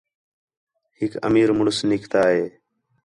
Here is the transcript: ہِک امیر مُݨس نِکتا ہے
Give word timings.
ہِک 0.97 1.11
امیر 1.27 1.49
مُݨس 1.57 1.77
نِکتا 1.89 2.21
ہے 2.33 2.43